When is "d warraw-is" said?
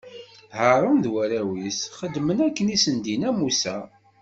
1.03-1.79